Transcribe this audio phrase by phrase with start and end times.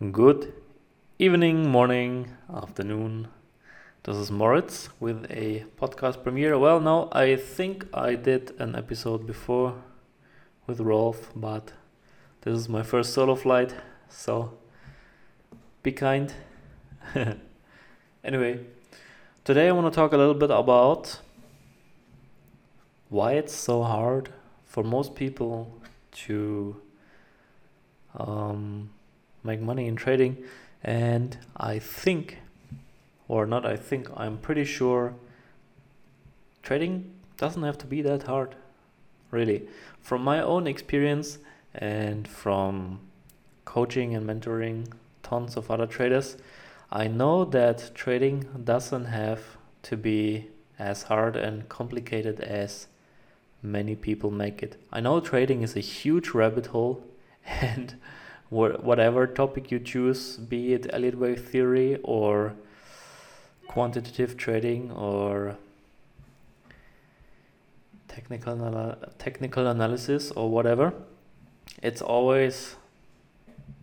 [0.00, 0.54] Good
[1.18, 3.26] evening, morning, afternoon.
[4.04, 6.56] This is Moritz with a podcast premiere.
[6.56, 9.74] Well, no, I think I did an episode before
[10.68, 11.72] with Rolf, but
[12.42, 13.74] this is my first solo flight,
[14.08, 14.56] so
[15.82, 16.32] be kind.
[18.22, 18.60] anyway,
[19.42, 21.18] today I want to talk a little bit about
[23.08, 24.28] why it's so hard
[24.64, 25.76] for most people
[26.12, 26.80] to
[28.14, 28.90] um,
[29.48, 30.36] make money in trading.
[30.84, 32.38] And I think,
[33.26, 35.14] or not, I think, I'm pretty sure
[36.62, 38.54] trading doesn't have to be that hard,
[39.30, 39.68] really.
[40.00, 41.38] From my own experience
[41.74, 43.00] and from
[43.64, 46.36] coaching and mentoring tons of other traders,
[46.90, 49.40] I know that trading doesn't have
[49.82, 52.86] to be as hard and complicated as
[53.62, 54.76] many people make it.
[54.92, 57.04] I know trading is a huge rabbit hole
[57.46, 57.94] and
[58.50, 62.54] whatever topic you choose, be it Elliott wave theory or
[63.66, 65.56] quantitative trading or
[68.08, 70.94] technical technical analysis or whatever,
[71.82, 72.76] it's always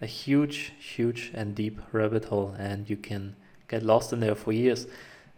[0.00, 3.36] a huge, huge and deep rabbit hole, and you can
[3.68, 4.86] get lost in there for years.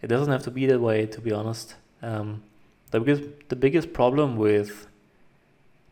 [0.02, 1.74] It doesn't have to be that way, to be honest.
[2.02, 2.42] Um,
[2.91, 4.86] the biggest, the biggest problem with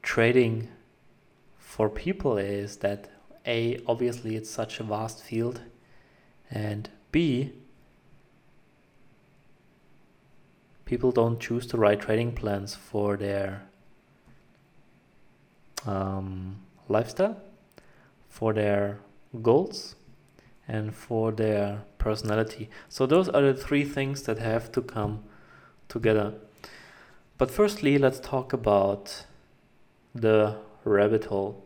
[0.02, 0.68] trading
[1.58, 3.08] for people is that
[3.46, 5.60] a, obviously it's such a vast field,
[6.50, 7.52] and B,
[10.84, 13.62] people don't choose to write trading plans for their
[15.86, 16.56] um,
[16.88, 17.40] lifestyle,
[18.28, 19.00] for their
[19.42, 19.96] goals,
[20.68, 22.68] and for their personality.
[22.88, 25.24] So those are the three things that have to come
[25.88, 26.34] together.
[27.38, 29.26] But firstly, let's talk about
[30.14, 31.65] the rabbit hole.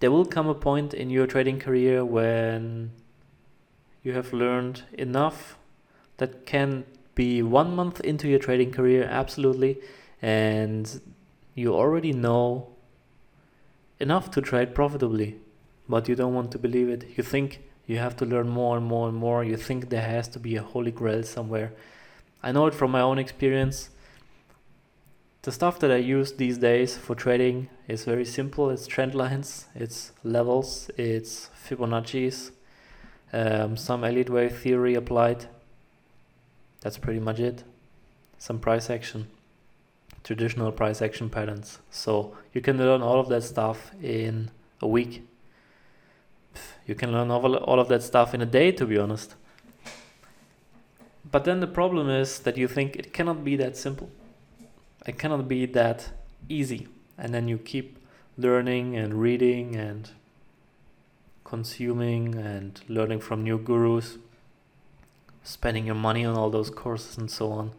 [0.00, 2.90] There will come a point in your trading career when
[4.02, 5.58] you have learned enough
[6.18, 6.84] that can
[7.14, 9.78] be one month into your trading career absolutely
[10.22, 11.00] and
[11.54, 12.68] you already know
[13.98, 15.36] enough to trade profitably
[15.88, 17.16] but you don't want to believe it.
[17.16, 19.42] You think you have to learn more and more and more.
[19.42, 21.72] You think there has to be a holy grail somewhere.
[22.42, 23.90] I know it from my own experience
[25.48, 28.68] the stuff that I use these days for trading is very simple.
[28.68, 32.52] It's trend lines, it's levels, it's Fibonacci's,
[33.32, 35.46] um, some Elliott wave theory applied.
[36.82, 37.64] That's pretty much it.
[38.36, 39.28] Some price action,
[40.22, 41.78] traditional price action patterns.
[41.90, 44.50] So you can learn all of that stuff in
[44.82, 45.26] a week.
[46.86, 49.34] You can learn all of that stuff in a day, to be honest.
[51.24, 54.10] But then the problem is that you think it cannot be that simple
[55.08, 56.10] it cannot be that
[56.50, 56.86] easy.
[57.16, 57.98] And then you keep
[58.36, 60.10] learning and reading and
[61.44, 64.18] consuming and learning from new gurus,
[65.42, 67.72] spending your money on all those courses and so on.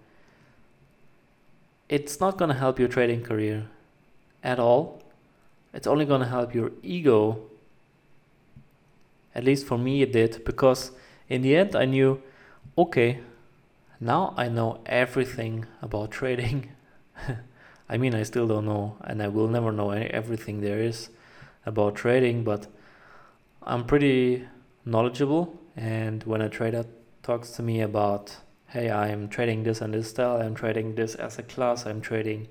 [1.88, 3.68] It's not going to help your trading career
[4.44, 5.03] at all.
[5.72, 7.44] It's only going to help your ego.
[9.35, 10.91] At least for me, it did because
[11.29, 12.23] in the end, I knew
[12.75, 13.19] okay,
[14.00, 16.72] now I know everything about trading
[17.90, 21.09] I mean, I still don't know, and I will never know everything there is
[21.66, 22.68] about trading, but
[23.63, 24.47] I'm pretty
[24.85, 25.59] knowledgeable.
[25.75, 26.85] And when a trader
[27.24, 28.38] talks to me about,
[28.68, 32.47] hey, I'm trading this and this style, I'm trading this asset class, I'm trading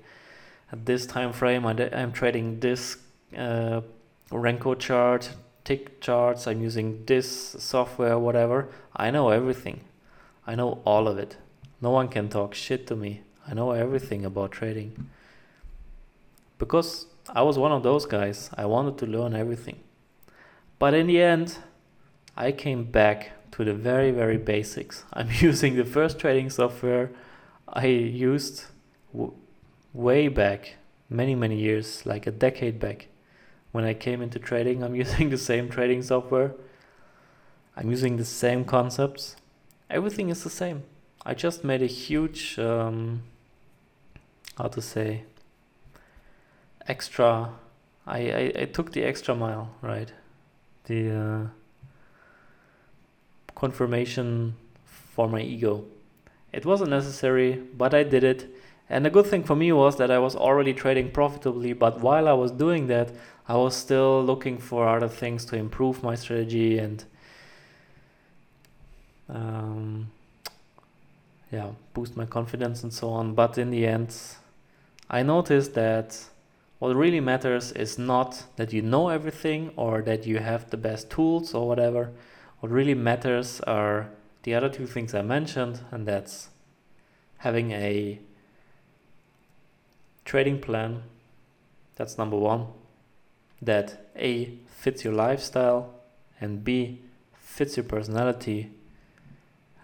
[0.71, 2.97] at this time frame, I'm trading this
[3.37, 3.81] uh,
[4.31, 5.31] Renko chart,
[5.63, 8.69] tick charts, I'm using this software, whatever.
[8.95, 9.81] I know everything.
[10.45, 11.37] I know all of it.
[11.81, 13.21] No one can talk shit to me.
[13.49, 15.09] I know everything about trading.
[16.57, 19.79] Because I was one of those guys, I wanted to learn everything.
[20.77, 21.57] But in the end,
[22.37, 25.03] I came back to the very, very basics.
[25.13, 27.11] I'm using the first trading software
[27.71, 28.65] I used
[29.13, 29.33] w-
[29.93, 30.77] way back,
[31.09, 33.07] many, many years, like a decade back.
[33.71, 36.53] When I came into trading, I'm using the same trading software.
[37.75, 39.35] I'm using the same concepts.
[39.89, 40.83] Everything is the same.
[41.25, 43.23] I just made a huge um,
[44.59, 45.23] how to say
[46.85, 47.49] extra
[48.05, 50.11] I, I, I took the extra mile right?
[50.85, 51.47] The uh,
[53.55, 55.85] confirmation for my ego.
[56.51, 58.53] It wasn't necessary but I did it.
[58.89, 62.27] And the good thing for me was that I was already trading profitably but while
[62.27, 63.11] I was doing that
[63.47, 67.03] I was still looking for other things to improve my strategy and
[69.29, 70.11] um,
[71.51, 73.35] yeah boost my confidence and so on.
[73.35, 74.15] But in the end
[75.09, 76.25] I noticed that
[76.77, 81.09] what really matters is not that you know everything or that you have the best
[81.09, 82.11] tools or whatever.
[82.59, 84.11] What really matters are
[84.43, 86.49] the other two things I mentioned, and that's
[87.39, 88.19] having a
[90.25, 91.03] trading plan.
[91.95, 92.67] That's number one.
[93.61, 95.93] That A fits your lifestyle
[96.39, 97.01] and B
[97.33, 98.71] fits your personality.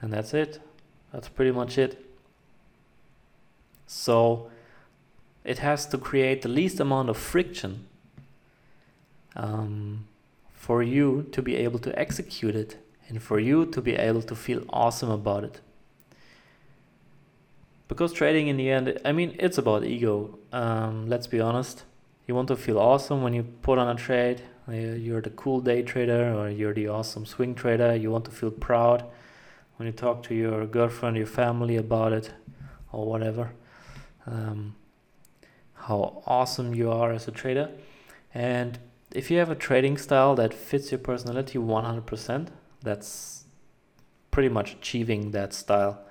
[0.02, 0.60] And that's it.
[1.12, 2.06] That's pretty much it.
[3.88, 4.50] So
[5.46, 7.86] it has to create the least amount of friction
[9.36, 10.06] um,
[10.54, 12.78] for you to be able to execute it
[13.08, 15.62] and for you to be able to feel awesome about it.
[17.88, 20.40] Because trading in the end, I mean, it's about ego.
[20.52, 21.84] Um, let's be honest.
[22.28, 24.42] You want to feel awesome when you put on a trade.
[24.68, 27.96] You're the cool day trader or you're the awesome swing trader.
[27.96, 29.04] You want to feel proud
[29.78, 32.32] when you talk to your girlfriend, your family about it,
[32.92, 33.52] or whatever.
[34.26, 34.74] Um,
[35.88, 37.70] how awesome you are as a trader.
[38.34, 38.80] And
[39.12, 42.48] if you have a trading style that fits your personality 100%,
[42.82, 43.46] that's
[44.32, 46.02] pretty much achieving that style.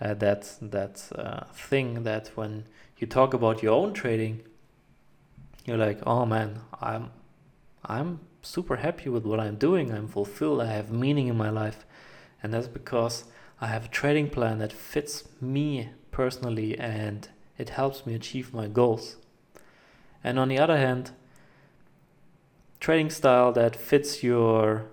[0.00, 2.64] Uh, that that uh, thing that when
[2.98, 4.42] you talk about your own trading,
[5.64, 7.10] you're like, oh man, I'm
[7.84, 9.92] I'm super happy with what I'm doing.
[9.92, 10.60] I'm fulfilled.
[10.60, 11.86] I have meaning in my life,
[12.42, 13.24] and that's because
[13.60, 18.66] I have a trading plan that fits me personally and it helps me achieve my
[18.66, 19.16] goals.
[20.24, 21.12] And on the other hand,
[22.80, 24.86] trading style that fits your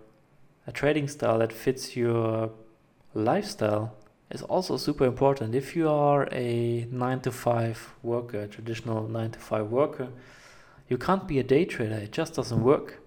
[0.67, 2.51] a trading style that fits your
[3.15, 3.95] lifestyle
[4.29, 5.55] is also super important.
[5.55, 10.09] If you are a 9 to 5 worker, traditional 9 to 5 worker,
[10.87, 11.95] you can't be a day trader.
[11.95, 13.01] It just doesn't work.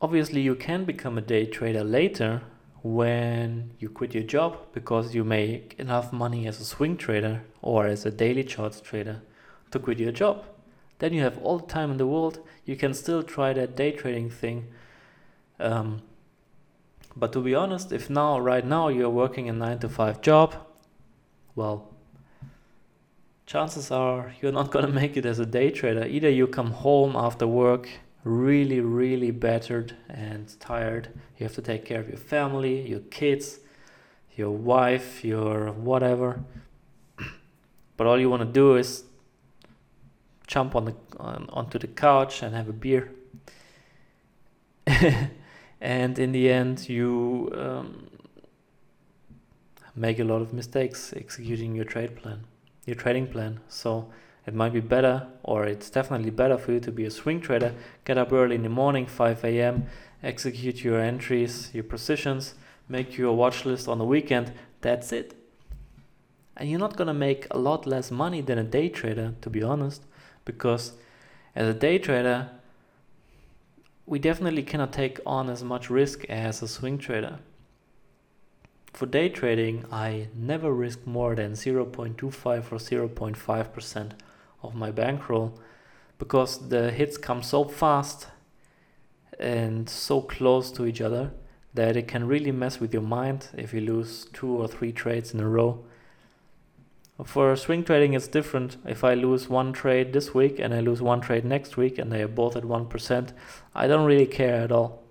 [0.00, 2.42] Obviously, you can become a day trader later
[2.82, 7.86] when you quit your job because you make enough money as a swing trader or
[7.86, 9.20] as a daily charts trader
[9.70, 10.44] to quit your job.
[10.98, 12.40] Then you have all the time in the world.
[12.64, 14.66] You can still try that day trading thing.
[15.58, 16.02] Um,
[17.16, 20.54] but to be honest, if now, right now, you're working a 9 to 5 job,
[21.54, 21.88] well,
[23.46, 26.06] chances are you're not going to make it as a day trader.
[26.06, 27.88] Either you come home after work
[28.24, 31.08] really, really battered and tired.
[31.38, 33.60] You have to take care of your family, your kids,
[34.36, 36.40] your wife, your whatever.
[37.96, 39.04] But all you want to do is
[40.50, 43.12] jump on the on, onto the couch and have a beer.
[45.80, 48.08] and in the end, you um,
[49.94, 52.44] make a lot of mistakes executing your trade plan,
[52.84, 53.60] your trading plan.
[53.68, 54.10] So
[54.44, 57.72] it might be better, or it's definitely better for you to be a swing trader.
[58.04, 59.86] Get up early in the morning, 5 a.m.,
[60.22, 62.54] execute your entries, your positions,
[62.88, 64.52] make your watch list on the weekend.
[64.80, 65.34] That's it.
[66.56, 69.62] And you're not gonna make a lot less money than a day trader, to be
[69.62, 70.02] honest,
[70.52, 70.92] because
[71.54, 72.50] as a day trader,
[74.06, 77.38] we definitely cannot take on as much risk as a swing trader.
[78.92, 84.12] For day trading, I never risk more than 0.25 or 0.5%
[84.62, 85.58] of my bankroll
[86.18, 88.26] because the hits come so fast
[89.38, 91.30] and so close to each other
[91.72, 95.32] that it can really mess with your mind if you lose two or three trades
[95.32, 95.84] in a row.
[97.24, 98.76] For swing trading, it's different.
[98.86, 102.10] If I lose one trade this week and I lose one trade next week and
[102.10, 103.32] they are both at 1%,
[103.74, 105.02] I don't really care at all.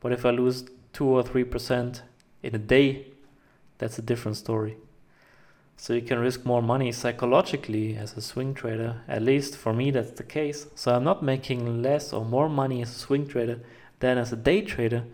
[0.00, 2.02] But if I lose 2 or 3%
[2.42, 3.06] in a day,
[3.78, 4.76] that's a different story.
[5.76, 9.02] So you can risk more money psychologically as a swing trader.
[9.08, 10.66] At least for me, that's the case.
[10.74, 13.60] So I'm not making less or more money as a swing trader
[13.98, 15.04] than as a day trader.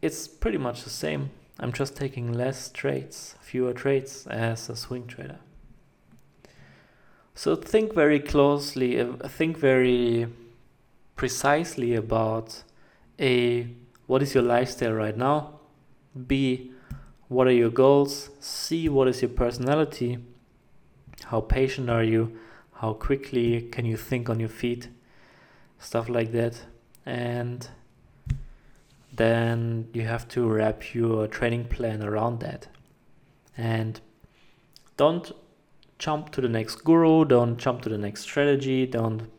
[0.00, 1.30] It's pretty much the same.
[1.58, 5.38] I'm just taking less trades, fewer trades as a swing trader.
[7.34, 10.26] So think very closely, uh, think very
[11.16, 12.62] precisely about
[13.18, 13.68] A,
[14.06, 15.60] what is your lifestyle right now?
[16.26, 16.72] B,
[17.28, 18.30] what are your goals?
[18.40, 20.18] See what is your personality?
[21.24, 22.38] How patient are you?
[22.74, 24.88] How quickly can you think on your feet?
[25.78, 26.62] Stuff like that.
[27.04, 27.68] And
[29.16, 32.68] then you have to wrap your training plan around that.
[33.56, 34.00] And
[34.96, 35.32] don't
[35.98, 39.30] jump to the next guru, don't jump to the next strategy, don't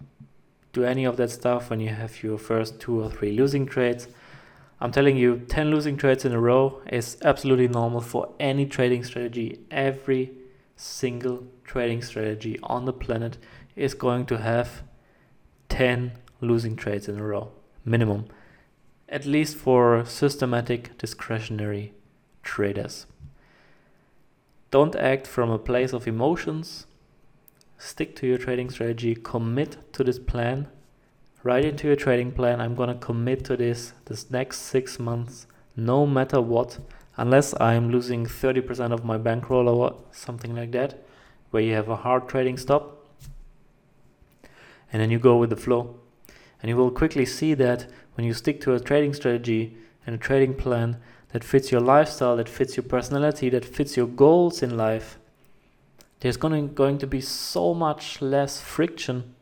[0.74, 4.08] do any of that stuff when you have your first two or three losing trades
[4.80, 9.04] I'm telling you, 10 losing trades in a row is absolutely normal for any trading
[9.04, 9.62] strategy.
[9.72, 10.32] Every
[10.76, 13.40] single trading strategy on the planet
[13.76, 14.84] is going to have
[15.70, 17.52] 10 losing trades in a row,
[17.86, 18.26] minimum.
[19.10, 21.94] At least for systematic discretionary
[22.44, 23.06] traders.
[24.70, 26.86] Don't act from a place of emotions.
[27.78, 30.68] stick to your trading strategy, commit to this plan,
[31.44, 35.46] write into your trading plan, I'm gonna commit to this this next six months,
[35.76, 36.80] no matter what,
[37.16, 41.06] unless I'm losing 30% of my bankroll or something like that,
[41.52, 43.06] where you have a hard trading stop.
[44.92, 45.96] And then you go with the flow.
[46.62, 50.18] And you will quickly see that when you stick to a trading strategy and a
[50.18, 50.98] trading plan
[51.30, 55.20] that fits your lifestyle, that fits your personality, that fits your goals in life,
[56.20, 59.36] there's going to, going to be so much less friction.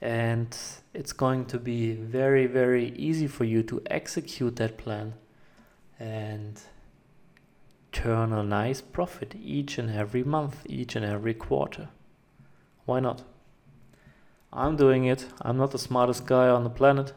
[0.00, 0.56] And
[0.94, 5.14] it's going to be very very easy for you to execute that plan
[5.98, 6.60] and
[7.92, 11.88] turn a nice profit each and every month each and every quarter.
[12.84, 13.22] Why not
[14.52, 17.12] i'm doing it i'm not the smartest guy on the planet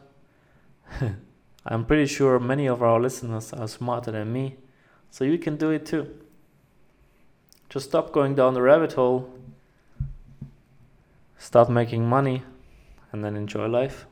[1.66, 4.56] i'm pretty sure many of our listeners are smarter than me
[5.10, 6.08] so you can do it too
[7.68, 9.28] just stop going down the rabbit hole,
[11.36, 12.42] start making money,
[13.12, 14.06] and then enjoy life.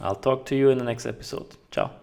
[0.00, 1.56] I'll talk to you in the next episode.
[1.70, 2.01] Ciao.